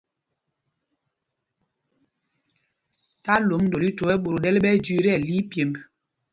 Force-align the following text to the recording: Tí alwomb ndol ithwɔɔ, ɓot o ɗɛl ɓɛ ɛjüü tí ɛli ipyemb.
Tí 3.21 3.29
alwomb 3.35 3.65
ndol 3.67 3.85
ithwɔɔ, 3.89 4.15
ɓot 4.23 4.33
o 4.37 4.39
ɗɛl 4.43 4.57
ɓɛ 4.63 4.69
ɛjüü 4.77 4.97
tí 5.03 5.11
ɛli 5.15 5.33
ipyemb. 5.41 5.73